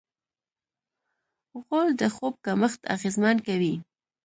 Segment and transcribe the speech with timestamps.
[1.65, 3.75] غول د خوب کمښت اغېزمن کوي.